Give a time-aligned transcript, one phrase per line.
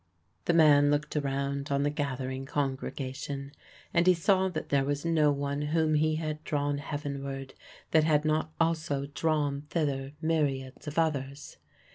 [0.45, 3.51] The man looked around on the gathering congregation,
[3.93, 7.53] and he saw that there was no one whom he had drawn heavenward
[7.91, 11.57] that had not also drawn thither myriads of others.